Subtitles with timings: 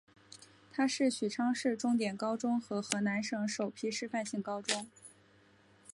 [0.71, 4.89] 它是许昌市重点高中和河南省首批示范性高中。